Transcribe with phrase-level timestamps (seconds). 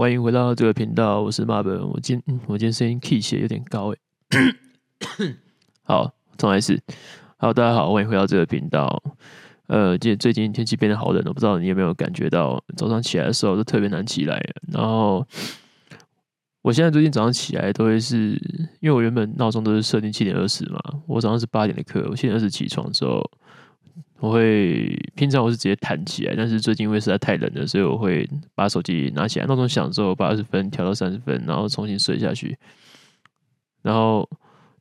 [0.00, 1.78] 欢迎回到这个频道，我是马本。
[1.86, 3.98] 我今我今天声音 key 起来有点高诶。
[5.84, 6.80] 好，重来一次。
[7.36, 9.02] 好，大家好，欢迎回到这个频道。
[9.66, 14.42] 呃，最最近天气变得好冷，我不知道你有没有感觉到，早上起来的时候都特别难起来。
[14.72, 15.22] 然后，
[16.62, 18.40] 我现在最近早上起来都会是，
[18.80, 23.22] 因为我原本闹钟都是设定七点二十嘛，我早上是八点的课，我七点二十起床之后。
[24.20, 32.56] 我会平常我是直接弹起来，但是最近因为实在太冷了，所以我会把手机拿起来，闹钟响之后把二十分调到三十分，然后重新睡下去。
[33.80, 34.28] 然后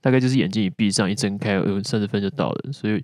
[0.01, 2.73] 大概就是眼睛一闭上，一睁开，三十分就到了。
[2.73, 3.01] 所以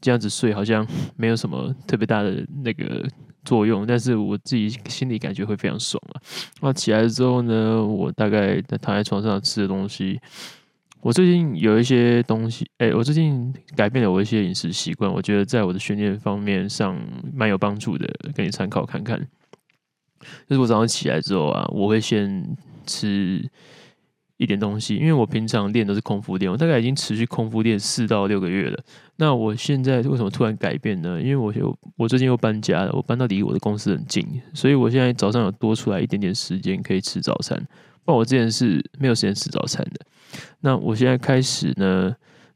[0.00, 0.86] 这样子睡好像
[1.16, 3.06] 没有什么特别大的那个
[3.44, 6.16] 作用，但是我自己心里感觉会非常爽啊。
[6.62, 10.18] 那起来之后呢，我大概躺在床上吃的东西。
[11.06, 17.00] 我最近有一些东西，哎、我最近改变了我一些饮食习惯，我觉得在我的训练方面上
[17.32, 19.16] 蛮有帮助的，给你参考看看。
[20.48, 22.56] 就是我早上起来之后啊，我会先
[22.86, 23.48] 吃
[24.36, 28.82] 一点东西，因为我平常练都是空腹练，我大概已经持续空腹练四到六个月了。
[29.14, 31.22] 那我现在为什么突然改变呢？
[31.22, 37.56] 因为我又我最近又搬家了，我搬到离我的公司很近，所以我现在早上有多出来一点点时间可以吃早餐。
[38.04, 40.04] 不然我之前是没有时间吃早餐的。
[40.60, 42.14] 那我现在开始呢，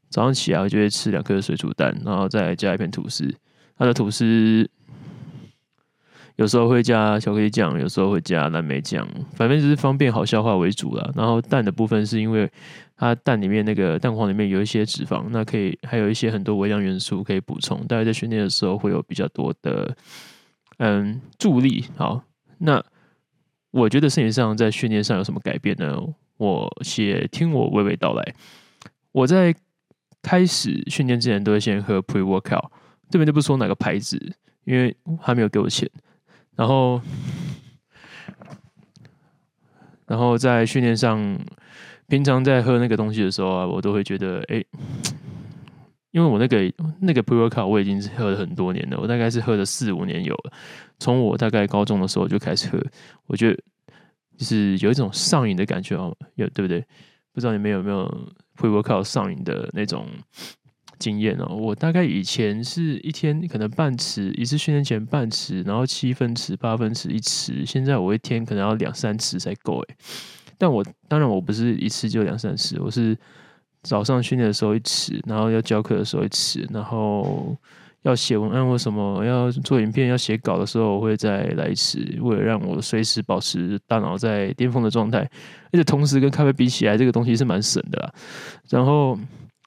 [0.09, 3.33] 早上起来我就会吃两颗水煮蛋，然后再加一片吐司。
[3.77, 4.69] 它的吐司
[6.35, 11.11] 有时候会加巧克力酱，有时候会加蓝莓酱，反正就是方便好消化为主啦。
[11.15, 12.49] 然后蛋的部分是因为
[12.97, 19.95] 它蛋里面那个蛋黄里面有一些脂肪，那可以还有一些很多微量元素可以补充，大概在训练的时候会有比较多的
[20.77, 21.85] 嗯助力。
[21.95, 22.23] 好，
[22.57, 22.83] 那。
[23.73, 25.97] 我觉得身体上在训练上有什么改变呢？
[26.41, 28.33] 我写听我娓娓道来。
[29.11, 29.53] 我在
[30.23, 32.67] 开始训练之前都会先喝 pre workout，
[33.11, 34.17] 这边就不说哪个牌子，
[34.63, 35.87] 因为还没有给我钱。
[36.55, 36.99] 然后，
[40.07, 41.39] 然后在训练上，
[42.07, 44.63] 平常在喝那个东西的时候啊，我都会觉得，哎，
[46.09, 50.51] 因为我那个那个 pre workout 我已经是喝了很多年了，我大概是喝了四五年有了。
[50.97, 52.83] 从我大概高中的时候就开始喝，
[53.27, 53.63] 我觉得
[54.41, 56.83] 就是有一种上瘾的感觉哦，有对不对？
[57.31, 58.11] 不知道你们有没有
[58.57, 60.07] pre-workout 上瘾的那种
[60.97, 61.55] 经验哦？
[61.55, 69.95] 我大概以前是一天可能半匙，一次训练前半匙，然后七分匙、八分匙一匙，现在我一天可能要两三匙才够诶。
[70.57, 73.15] 但我当然我不是一次就两三匙，我是
[73.83, 77.55] 早上训练的时候一匙，然后要教课的时候一匙，然后。
[78.03, 85.19] 要写文案或什么，要做影片、要写稿的时候，我会再来一次，为了让我随时保持大脑在巅峰的状态。
[85.71, 88.11] 而且同时跟咖啡比起来，这个东西是蛮省的啦。
[88.69, 89.15] 然后，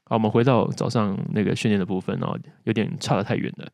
[0.04, 3.68] 好，我们回到早上那个训练的部分哦，有点差得太远了。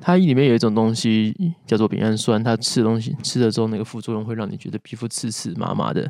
[0.00, 1.34] 它里面有一种东西
[1.66, 6.08] 叫做丙氨酸，它吃东西吃了之后，那个副作用会让你觉得皮肤刺刺麻麻的，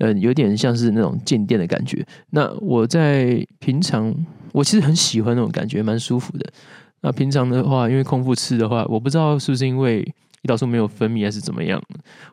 [0.00, 2.06] 嗯，有点像是那种静电的感觉。
[2.28, 4.14] 那我在平常。
[4.54, 6.48] 我其实很喜欢那种感觉，蛮舒服的。
[7.00, 10.04] 那平常的话，因为空腹吃的话，我不知道是不是因为
[10.44, 11.82] 胰岛素没有分泌，还是怎么样，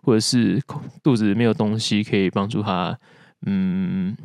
[0.04, 0.62] 或者是
[1.02, 2.96] 肚子没有东西可以帮助它
[3.48, 4.16] 嗯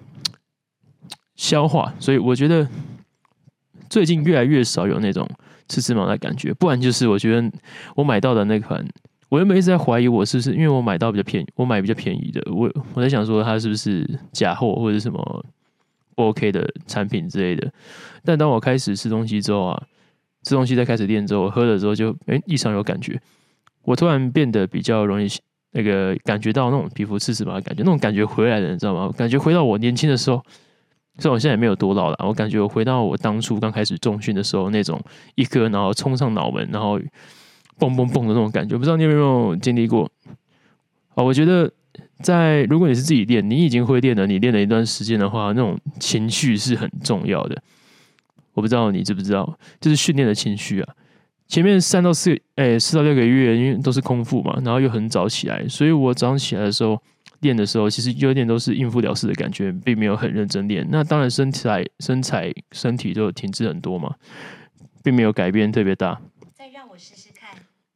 [1.36, 2.68] 消化，所以我觉得
[3.88, 5.26] 最近越来越少有那种
[5.66, 6.52] 吃吃麻的感觉。
[6.52, 7.50] 不然就是我觉得
[7.94, 8.86] 我买到的那款，
[9.30, 15.44] 我原本一直在怀疑我是不是因为我买到比较便宜，我买比较便宜的，我我在想说它是不是假货或者什么。
[16.16, 17.70] 不 OK 的产品之类的，
[18.24, 19.82] 但当我开始吃东西之后啊，
[20.42, 23.20] 吃东西再开始练之后，我喝了之后就诶异常有感觉，
[23.82, 25.28] 我突然变得比较容易
[25.72, 29.12] 那个感觉到那种皮肤刺刺麻的感觉，那种感觉回来了，你知道吗？
[29.16, 30.42] 感觉回到我年轻的时候，
[31.18, 34.98] 虽然我现在也没有多老了，我感觉我回到我当初刚开始重训的时候那种
[35.34, 36.98] 一颗然后冲上脑门，然后
[37.78, 40.10] 蹦蹦蹦的那种感觉，不知道你有没有经历过？
[41.14, 41.70] 啊，我觉得。
[42.22, 47.62] 在如果你是自己练，你已经会练了，你练了一段时间的话，那种情绪是很重要的。
[48.54, 50.94] 我不知道你知不知道，就是训练的情绪啊。
[51.46, 57.00] 前面三到四，哎，四到六个月，因为都是空腹嘛，然后又很早起来，所以我早上起来的时候
[57.40, 60.84] 练的时候，其实有点都是应付了事的感觉，并没有很认真练。
[60.90, 64.14] 那当然身材、身材、身体都有停滞很多嘛，
[65.04, 66.20] 并没有改变特别大。
[66.54, 67.50] 再让我试试看，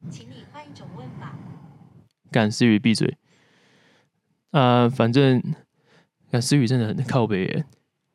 [0.09, 1.35] 请你换一种问法。
[2.31, 3.17] 干，思雨闭嘴。
[4.51, 5.41] 啊、反正
[6.29, 7.65] 看思雨真的很靠北耶，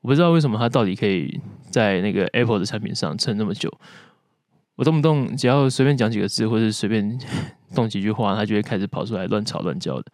[0.03, 1.41] 我不知道为什么他到底可以
[1.71, 3.73] 在那个 Apple 的产品上撑那么久。
[4.75, 7.19] 我动不动只要随便讲几个字，或者随便
[7.75, 10.05] 动几句话，他就会开始跑出来乱吵乱叫的。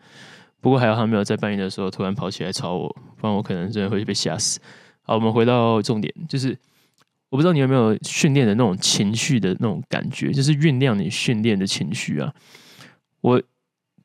[0.60, 4.60] 不过还好他没有在半夜的时候突然跑起来吵我，不然我可能真的会被吓死。
[5.02, 6.56] 好，我们回到重点，就是
[7.30, 12.32] 我不知道你有没有训练的那种情绪的那种感觉，就是酝酿你训练的情绪啊。
[13.22, 13.42] 我。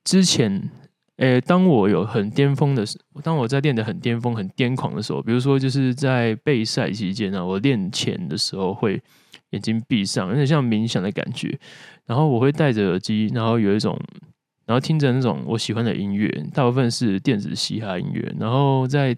[0.04, 0.70] 之前，
[1.18, 9.02] 诶，当我有很巅峰的时，当我在练得很巅峰、很癫狂的时候，比如说就是在备赛期间呢，我练前的时候会
[9.52, 11.60] 眼睛闭上，有点像冥想的感觉，
[12.06, 14.00] 然后我会戴着耳机，然后有一种，
[14.66, 19.16] 然后听着那种我喜欢的音乐，大部分是电子嘻哈音乐，然后在。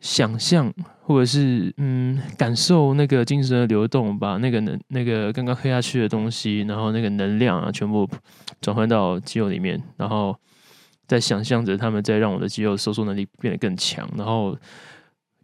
[0.00, 8.08] 想象，或者是嗯，感受那个精神的流动，把那个能那个刚刚喝下去的东西，然后那个能量啊，全部
[8.60, 10.38] 转换到肌肉里面，然后
[11.08, 14.56] 在想象着他们在让我的肌肉收缩能力变得更强，然后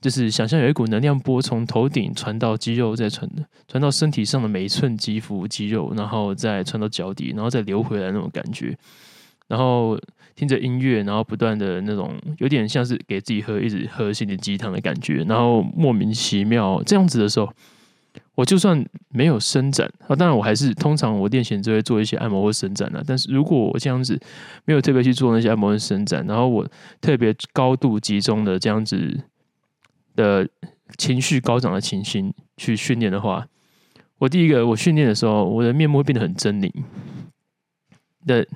[0.01, 3.29] 就是想象有一股能量波从头顶传到肌肉，再传
[3.67, 8.79] 传到身体上的每一寸肌肤肌肉，然后再传到脚底，然后再流回来那种感觉，
[9.49, 9.99] 然后。
[10.37, 17.49] 听着音乐，然后不断的那种，有点像是给自己喝一直喝心灵鸡汤的感觉，然后莫名其妙这样子的时候，
[18.35, 23.03] 我就算没有伸展啊，当然我还是通常我练前就会做一些按摩或伸展了。
[23.07, 24.21] 但是如果我这样子
[24.65, 26.69] 没有特别去做那些按摩和伸展，然后我
[27.01, 29.21] 特别高度集中的这样子
[30.17, 30.49] 的
[30.99, 33.47] 情绪高涨的情形去训练的话，
[34.19, 36.73] 我第一个我训练的时候，我的面目会变得很狰狞
[38.27, 38.47] 的，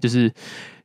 [0.00, 0.32] 就是。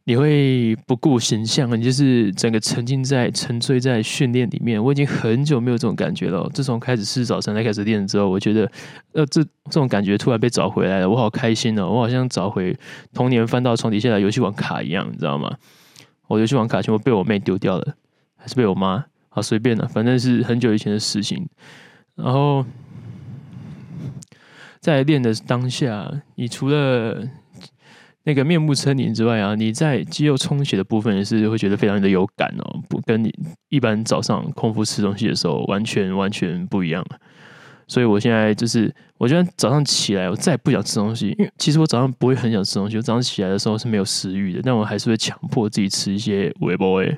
[0.07, 4.81] 你会不顾形象，你就是整个沉浸在、沉醉在训练里面。
[4.81, 6.49] 我已经很久没有这种感觉了。
[6.53, 8.71] 自从开始吃早餐、才开始练之后，我觉得，
[9.11, 11.89] 呃，这这种感觉突然被找回来了，我好开心哦！
[11.89, 12.73] 我好像找回
[13.13, 15.57] 童年翻到床底下的游戏王卡一样，你知道吗？
[16.27, 17.97] 我游戏王卡全部被我妹丢掉了，
[18.37, 19.03] 还是被我妈？
[19.27, 21.45] 好随便了，反正是很久以前的事情。
[22.15, 22.65] 然后
[24.79, 27.27] 在练的当下，你除了
[28.27, 33.33] 那个面目狰獰之外啊，你在肌肉充血的部分也是会觉得非常的有感哦，不跟你
[33.69, 37.01] 一般早上空腹吃东西的时候完全完全不一样。
[37.87, 47.17] 所以我现在就是，我觉得早上起来我再也不想吃东西，因为其实我早上不会很想吃东西，我早上起来的时候是没有食欲的，但我还是会强迫自己吃一些微波诶，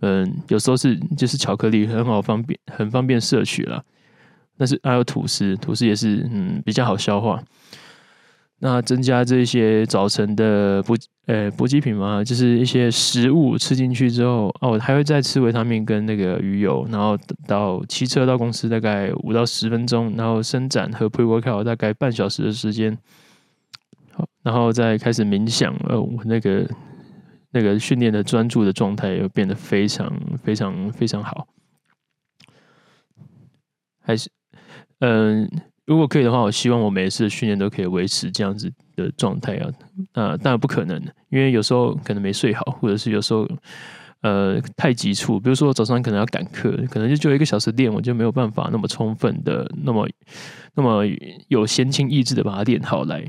[0.00, 3.82] 嗯，有时候是就是巧克力很好方便，很方便摄取啦。
[4.56, 7.42] 但是还有吐司，吐司也是嗯比较好消化。
[8.64, 10.94] 那增加这些早晨的补
[11.26, 17.18] 呃补给品嘛，就是一些食物吃进去之后，哦，还会再吃维他命跟那个鱼油，然后
[17.48, 22.96] 到骑车到公司大概五到十分钟，然后伸展和 pre-workout 大概半小时的时间，
[24.12, 26.64] 好，然后再开始冥想，哦，那个
[27.50, 30.08] 那个训练的专注的状态又变得非常
[30.44, 31.48] 非常非常好，
[34.00, 34.30] 还是
[35.00, 35.50] 嗯。
[35.84, 39.68] 如果可以的话，我希望我每一次训练都可以维持这样子的状态啊。
[40.14, 40.96] 那当然不可能，
[41.28, 43.48] 因为有时候可能没睡好，或者是有时候
[44.20, 45.40] 呃太急促。
[45.40, 50.08] 比如说早上可能要赶课，可能就就一个小时练，我就没有办法那么充分的、那么
[50.74, 51.04] 那么
[51.48, 53.24] 有闲情逸致的把它练好来。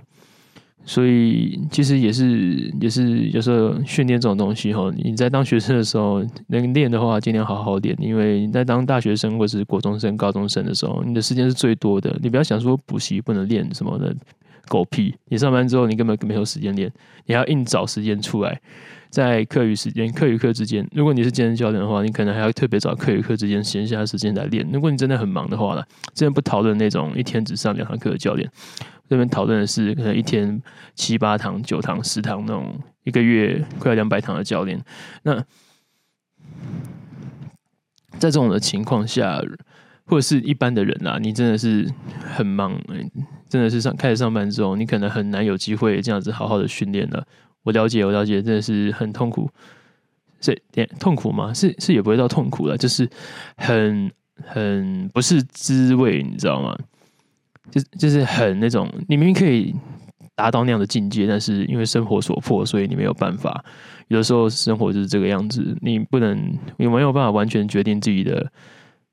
[0.85, 7.95] 所以其实也是也是有时候训练这种东西哈，你在当学生的时候能练的话，尽量好好练。
[8.01, 12.19] 因为你在当大学生或者是国中生、高中生的时候，你的时间是最多的。
[12.21, 14.13] 你不要想说补习不能练什么的
[14.68, 16.92] 狗屁，你上班之后你根本没有时间练，
[17.25, 18.62] 你要硬找时间出来，
[19.10, 20.88] 在课余时间、课与课之间。
[20.94, 24.68] 如果你是健身教练的话，你可能还要特别找课与课之间闲暇时间来练。
[24.71, 25.83] 如果你真的很忙的话呢，
[26.13, 28.50] 真的不讨论那种一天只上两堂课的教练。
[29.10, 30.60] 这边讨论的是可能一天
[30.95, 32.74] 七八堂、九堂、十堂那种，
[33.04, 34.81] 一个月快要两百堂的教练。
[35.23, 35.35] 那
[38.18, 39.40] 在这种的情况下，
[40.06, 41.90] 或者是一般的人啊，你真的是
[42.36, 42.80] 很忙，
[43.50, 47.26] 真的是上开始上班之后，你可能很难有机会这样子好好的训练了。
[47.64, 49.50] 我了解，我了解，真的是很痛苦。
[50.42, 51.54] 是点痛苦吗？
[51.54, 53.10] 是是也不会到痛苦了，就是
[53.56, 54.12] 很
[54.45, 56.78] 很不是滋味，你知道吗？
[57.72, 59.74] 就就是很那种，你明明可以
[60.36, 63.64] 达到那样的境界，但是因为生活所迫，所以你没有办法。
[64.10, 66.38] 有的时候生活就是这个样子，你不能，
[66.76, 68.52] 你没有办法完全决定自己的，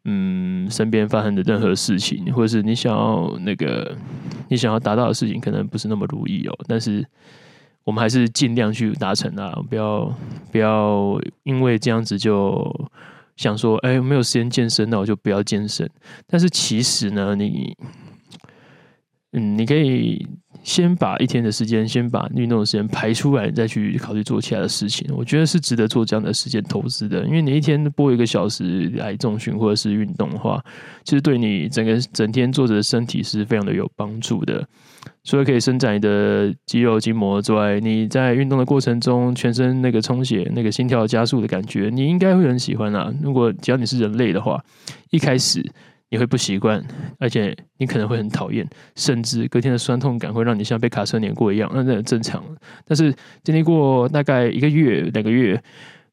[0.04, 3.96] 嗯，身边发生的任何事情，或者是你想要那个
[4.48, 6.58] 你想要达到的事情，可能不是那么如意哦。
[6.66, 7.06] 但是
[7.84, 10.14] 我们还是尽量去达成啊，不要
[10.50, 12.90] 不要因为这样子就
[13.36, 15.88] 想说，哎，没有时间健身，那我就不要健身。
[16.26, 17.76] 但是其实呢，你。
[19.32, 20.26] 嗯，你可以
[20.62, 25.08] 先把一天的时间，先把运动的时间排出来，再去考虑做其他的事情。
[25.16, 30.62] 我觉得是值得做这样的时间投资的，因为你一天播一个小时来重训或者是运动的话，
[31.04, 34.66] 其实对你整个整天坐着的身体是非常的有帮助的。
[35.24, 43.12] 除了可以伸展你的肌肉筋膜之外，你在运动的过程中，全身那个充血、那个心跳加速的感觉，你应该会很喜欢啊。
[43.22, 44.62] 如果只要你是人类的话，
[45.10, 45.64] 一开始。
[46.10, 46.84] 你会不习惯，
[47.18, 52.44] 而且你可能会很讨厌，甚至隔天的酸痛感会让你像被卡车碾过一样，那这很正常。
[52.84, 53.14] 但是
[53.44, 55.62] 经历过大概一个月、两个月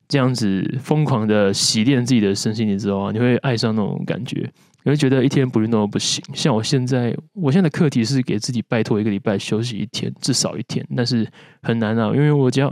[0.08, 4.48] 这样子疯狂的洗练自己的身心灵之后啊，你会爱上那种感觉，
[4.84, 6.24] 你会觉得一天不运动不行。
[6.32, 11.28] 像我现在，我现在的课题是给自己拜托一个礼拜休息一天，至少一天，但是
[11.64, 12.72] 很难啊，因为我只要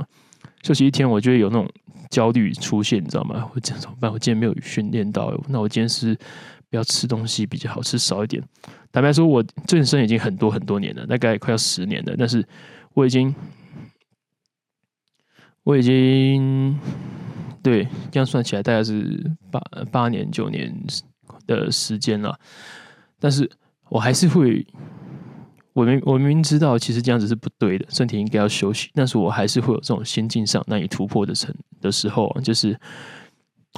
[0.62, 1.68] 休息一天，我就会有那种
[2.12, 3.50] 焦虑出现，你知道吗？
[3.56, 4.12] 我这怎么办？
[4.12, 6.16] 我今天没有训练到，那我今天是。
[6.76, 8.44] 要吃东西比较好吃少一点。
[8.92, 12.16] 坦白说，我健身已经很多很多年了，大概快要十年了。
[12.18, 12.46] 但是
[12.94, 13.34] 我已经，
[15.64, 16.80] 我已经
[17.62, 19.60] 对这样算起来大概是八
[19.92, 20.74] 八年九年
[21.48, 22.40] 的时间了。
[23.20, 23.50] 但是
[23.90, 24.66] 我还是会，
[25.74, 28.90] 我明我明明知道其实这样子是不对的，身体应该要休息。
[28.94, 32.72] 但是我还是会有这种心境上难以突破的成的时候，就是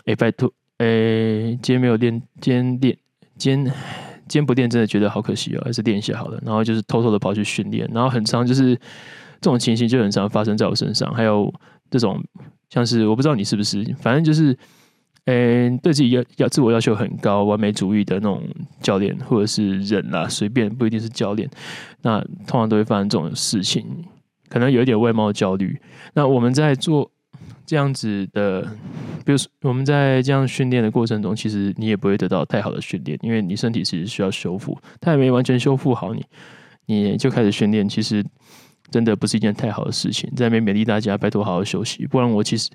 [0.05, 0.53] 哎、欸，拜托。
[0.79, 2.97] 诶、欸，今天没有练，今天练，
[3.37, 3.73] 今天
[4.27, 6.39] 今天不练，真的觉得好可惜哦，还是练一下好了。
[6.45, 11.13] 然后就是偷偷的跑去训练，然后很常就是这种情形就很常发生在我身上。
[11.13, 11.53] 还有
[11.89, 12.23] 这种
[12.69, 14.57] 像是我不知道你是不是，反正就是，
[15.25, 18.43] 嗯、对自己要要自我要求很高、完美主义的那种
[18.81, 21.49] 教练或者是人啦，随便不一定是教练，
[22.01, 23.85] 那通常都会发生这种事情，
[24.49, 25.79] 可能有一点外貌焦虑。
[26.13, 27.11] 那我们在做。
[27.67, 28.61] 这样子的，
[29.25, 36.25] 比如说我们在这样训练的过程中，其实你也不会得到太好的训练，因为你身体其实需要修复，它还没完全修复好你，
[36.85, 38.25] 你就开始训练，其实
[38.89, 40.31] 真的不是一件太好的事情。
[40.33, 42.69] 在那边勉励大家，拜托好好休息，不然我其实，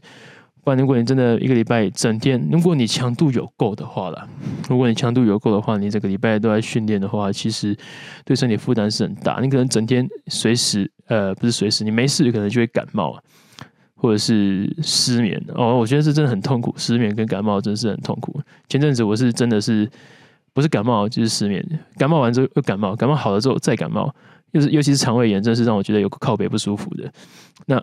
[0.62, 4.28] 不然如果你真的一个礼拜整天，如果你强度有够的话啦，
[4.68, 7.74] 如果你强度有够的话，你这个礼拜都在训练的话，其实
[8.26, 9.40] 对身体负担是很大。
[9.40, 13.22] 你可能整天随时，呃，不是随时，你没事可能就会感冒啊。
[14.02, 16.74] 或者是失眠哦，我觉得这真的很痛苦。
[16.76, 18.40] 失眠跟感冒真是很痛苦。
[18.68, 19.88] 前阵子我是真的是
[20.52, 21.64] 不是感冒就是失眠，
[21.96, 24.12] 感冒完之后又感冒，感冒好了之后再感冒，
[24.50, 27.08] 又是尤其是肠胃炎，真是让我觉得有靠北不舒服的。
[27.66, 27.80] 那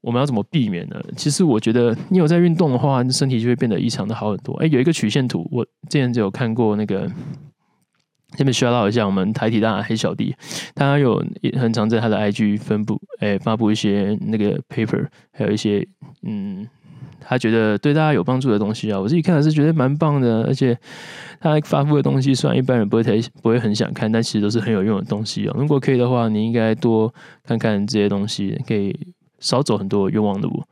[0.00, 0.98] 我们要怎么避免呢？
[1.14, 4.54] 其实我觉得你有在运动的话，身体就会变得异常的好很多。
[4.62, 7.06] 哎，有一个曲线图，我之前就有看过那个。
[8.38, 10.32] 下面需要唠一下，我们台体大黑小弟，
[10.72, 11.20] 他有
[11.58, 15.84] 很常在他的 IG 分布，诶，发布一些那个 paper，还有一些
[16.22, 16.64] 嗯，
[17.18, 19.00] 他觉得对大家有帮助的东西啊。
[19.00, 20.78] 我自己看的是觉得蛮棒的，而且
[21.40, 25.56] 他发布的东西，虽然一般人不会太不会很想看，但其实都是很有用的东西哦。
[25.58, 27.12] 如果可以的话，你应该多
[27.44, 28.96] 看看这些东西，可以
[29.40, 30.62] 少走很多冤枉的路，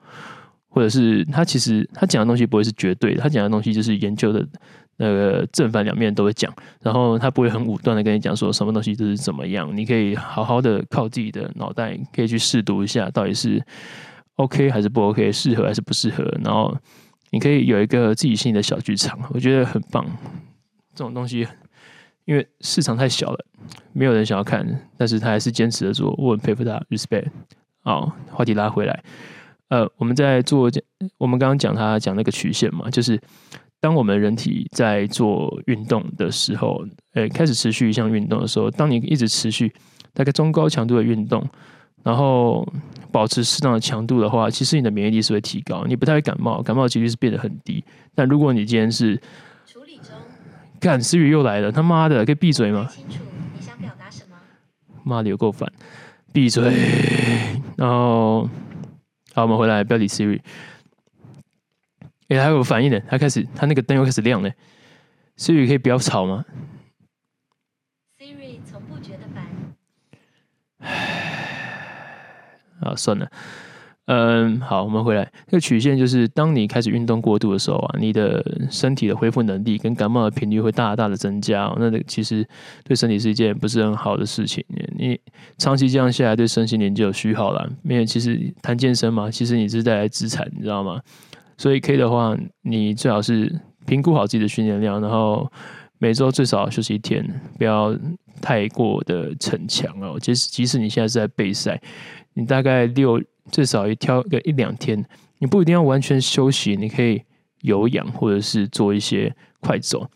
[0.76, 4.46] 或者是他其实他讲的东西不会是绝对的，他讲的东西就是研究的。
[4.98, 13.62] 那个正反两面都会讲，然后他不会很武断的跟你讲说什么东西都是怎么样，你可以好好的靠自己的脑袋，可以去试读一下到底是
[14.36, 16.74] OK 还是不 OK，适合还是不适合，然后
[17.30, 20.02] 你可以有一个自己心里的小剧场，我觉得很棒。
[20.94, 21.46] 这种东西
[22.24, 23.44] 因为市场太小了，
[23.92, 24.66] 没有人想要看，
[24.96, 27.26] 但是他还是坚持的做，我很佩服他，respect。
[27.82, 29.04] 好，话题拉回来，
[29.68, 30.70] 呃，我们在做，
[31.18, 33.20] 我们刚刚讲他讲那个曲线嘛，就是。
[33.78, 36.82] 当我们人体在做运动的时候，
[37.12, 39.70] 呃，开始持续一项运动的时候，当你一直持续
[40.14, 41.46] 大概中高强度的运动，
[42.02, 42.66] 然后
[43.12, 47.84] 保持适当的强度的话，其实你的免疫力是会提高，你不太会感冒，感冒的几率是变得很低。
[48.14, 49.14] 但如果你今天是
[49.66, 50.14] 处理中，
[50.80, 52.88] 干思雨又来了，他妈的，可以闭嘴吗？
[52.90, 53.22] 清楚
[53.54, 54.36] 你想表达什么？
[55.04, 55.70] 妈的，有够烦，
[56.32, 56.72] 闭嘴。
[57.76, 58.48] 然后，
[59.36, 60.40] 好，我们回来，不要理 Siri。
[62.28, 64.50] 哎，还有反应的，它开始，它那个灯又开始亮了。
[65.36, 66.42] Siri 可以不要吵吗
[68.18, 69.44] ？Siri 从不觉得烦。
[70.78, 73.30] 唉，啊，算了，
[74.06, 75.28] 嗯，好，我们回来。
[75.46, 81.72] 这个曲线就是，当你开始运动过度的时候啊，你的身体的恢复能力跟感冒的频率会大大的增加。
[81.76, 82.46] 那其实
[82.84, 84.64] 对身体是一件不是很好的事情。
[84.96, 85.18] 你
[85.58, 87.68] 长期这样下来，对身心灵就有虚耗了。
[87.82, 91.00] 因为其实谈健身嘛，其实你是带来资产，你知道吗？
[91.58, 93.52] 所以可以的话，你最好是
[93.86, 95.50] 评估好自己的训练量，然后
[95.98, 97.92] 每周最少休息一天，不要
[98.40, 100.16] 太过的逞强哦。
[100.20, 101.80] 即使即使你现在是在备赛，
[102.34, 105.04] 你大概六最少也挑个一两天，
[105.38, 107.22] 你不一定要完全休息，你可以
[107.62, 110.08] 有氧或者是做一些快走。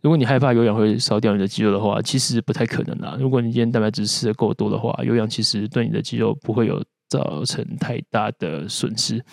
[0.00, 3.16] 如果你害怕有氧会烧掉你的肌肉的话，其实不太可能啦。
[3.20, 9.24] 如果你今天蛋白质吃的够多的话，有氧其实对你的肌肉不会有造成太大的损失。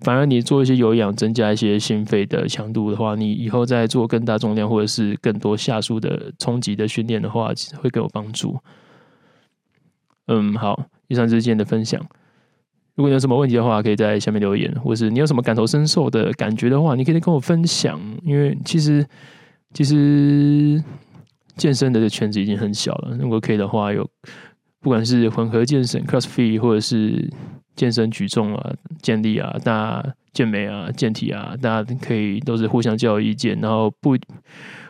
[0.00, 8.58] 反而你做一些有氧，增加一些心肺的强度的话，你以后再做更大重量或者是更多下数的冲击的训练的话，其实会更有帮助。
[10.26, 12.06] 嗯，好，以上就是今天的分享。
[12.98, 18.00] 如果你有什么问题的话，可以在下面留言，或是你有什么感同身受的感觉的话，你可以跟我分享。
[18.24, 19.06] 因为其实
[19.72, 20.82] 其实
[21.54, 23.16] 健身的圈子已经很小了。
[23.16, 24.04] 如果可以的话，有
[24.80, 27.30] 不管是混合健身 （CrossFit） 或者是
[27.76, 34.18] 健身举重啊、健力啊、大健美啊、健体啊，大家可以都是互相交流意见，然后不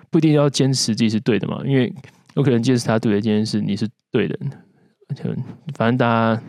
[0.08, 1.92] 不一定要坚持自己是对的嘛，因为
[2.36, 4.38] 有可能坚持他对的这件事，你是对的。
[5.74, 6.42] 反正大家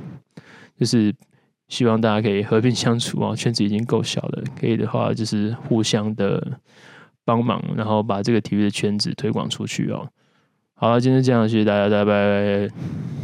[0.78, 1.14] 就是
[1.70, 6.60] 希望大家可以和平相处啊，圈子已经够小了，可以的话就是互相的
[7.24, 10.10] 帮忙，然后把这个体育的圈子推广出去哦。
[10.74, 13.19] 好了，今天这样，谢谢大家，拜拜。